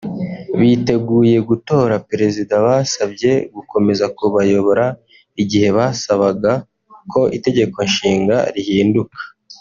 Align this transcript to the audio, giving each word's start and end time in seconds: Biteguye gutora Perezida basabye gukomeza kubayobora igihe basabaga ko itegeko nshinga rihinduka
Biteguye 0.59 1.37
gutora 1.49 1.93
Perezida 2.09 2.53
basabye 2.65 3.31
gukomeza 3.55 4.05
kubayobora 4.17 4.85
igihe 5.41 5.67
basabaga 5.77 6.51
ko 7.11 7.21
itegeko 7.37 7.77
nshinga 7.89 8.37
rihinduka 8.55 9.19